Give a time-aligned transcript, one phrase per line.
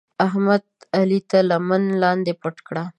[0.25, 0.63] احمد؛
[0.97, 2.75] علي تر لمن لاندې پټ کړ.